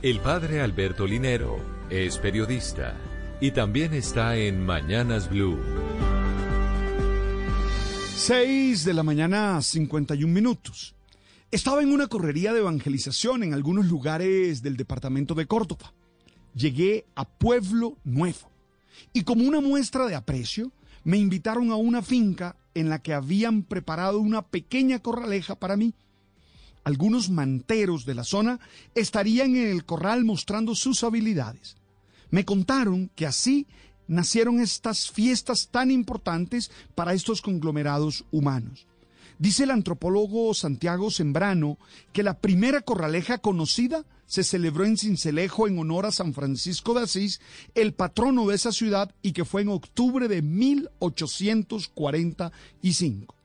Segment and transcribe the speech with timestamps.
[0.00, 1.58] El padre Alberto Linero
[1.90, 2.94] es periodista
[3.40, 5.58] y también está en Mañanas Blue.
[8.14, 10.94] 6 de la mañana, 51 minutos.
[11.50, 15.92] Estaba en una correría de evangelización en algunos lugares del departamento de Córdoba.
[16.54, 18.52] Llegué a Pueblo Nuevo
[19.12, 20.70] y como una muestra de aprecio,
[21.02, 25.92] me invitaron a una finca en la que habían preparado una pequeña corraleja para mí.
[26.88, 28.58] Algunos manteros de la zona
[28.94, 31.76] estarían en el corral mostrando sus habilidades.
[32.30, 33.66] Me contaron que así
[34.06, 38.86] nacieron estas fiestas tan importantes para estos conglomerados humanos.
[39.38, 41.76] Dice el antropólogo Santiago Sembrano
[42.14, 47.02] que la primera corraleja conocida se celebró en Cincelejo en honor a San Francisco de
[47.02, 47.42] Asís,
[47.74, 53.37] el patrono de esa ciudad, y que fue en octubre de 1845.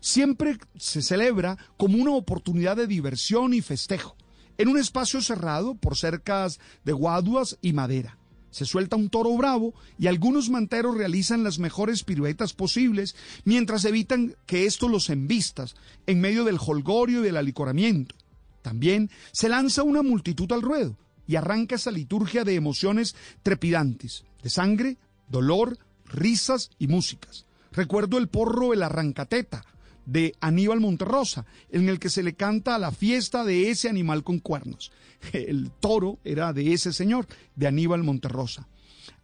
[0.00, 4.16] Siempre se celebra como una oportunidad de diversión y festejo,
[4.58, 8.18] en un espacio cerrado por cercas de guaduas y madera.
[8.52, 14.36] Se suelta un toro bravo y algunos manteros realizan las mejores piruetas posibles mientras evitan
[14.44, 15.74] que esto los embistas
[16.06, 18.14] en medio del holgorio y del alicoramiento.
[18.60, 24.50] También se lanza una multitud al ruedo y arranca esa liturgia de emociones trepidantes, de
[24.50, 27.46] sangre, dolor, risas y músicas.
[27.72, 29.64] Recuerdo el porro El Arrancateta
[30.06, 34.38] de Aníbal Monterrosa, en el que se le canta la fiesta de ese animal con
[34.38, 34.92] cuernos.
[35.32, 38.68] El toro era de ese señor, de Aníbal Monterrosa.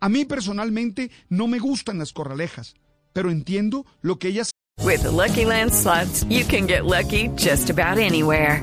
[0.00, 2.74] A mí personalmente no me gustan las corralejas,
[3.12, 4.50] pero entiendo lo que ellas.
[4.84, 5.72] With Lucky Land
[6.28, 8.62] you can get lucky just about anywhere.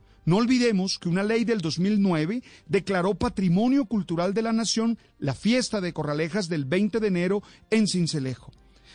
[0.23, 5.81] No olvidemos que una ley del 2009 declaró Patrimonio Cultural de la Nación la fiesta
[5.81, 8.51] de Corralejas del 20 de enero en Cincelejo.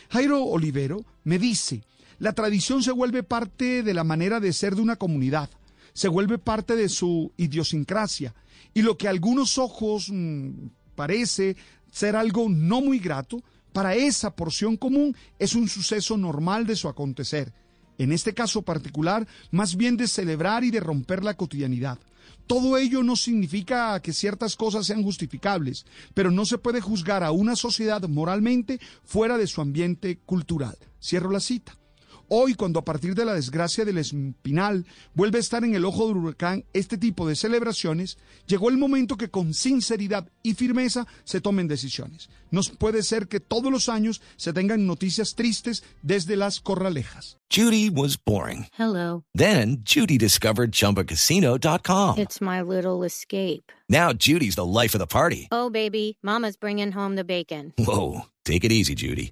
[0.09, 1.83] Jairo Olivero me dice,
[2.19, 5.49] la tradición se vuelve parte de la manera de ser de una comunidad,
[5.91, 8.33] se vuelve parte de su idiosincrasia,
[8.73, 11.57] y lo que a algunos ojos mm, parece
[11.91, 16.87] ser algo no muy grato, para esa porción común es un suceso normal de su
[16.87, 17.53] acontecer
[17.97, 21.99] en este caso particular, más bien de celebrar y de romper la cotidianidad.
[22.45, 27.31] Todo ello no significa que ciertas cosas sean justificables, pero no se puede juzgar a
[27.31, 30.77] una sociedad moralmente fuera de su ambiente cultural.
[31.01, 31.77] Cierro la cita.
[32.29, 36.07] Hoy, cuando a partir de la desgracia del Espinal vuelve a estar en el ojo
[36.07, 38.17] del huracán este tipo de celebraciones,
[38.47, 42.29] llegó el momento que con sinceridad y firmeza se tomen decisiones.
[42.51, 47.37] No puede ser que todos los años se tengan noticias tristes desde las corralejas.
[47.49, 48.67] Judy was boring.
[48.77, 49.23] Hello.
[49.33, 52.17] Then Judy discovered ChumbaCasino.com.
[52.17, 53.71] It's my little escape.
[53.87, 55.47] Now Judy's the life of the party.
[55.49, 57.73] Oh, baby, Mama's bringing home the bacon.
[57.77, 59.31] Whoa, take it easy, Judy.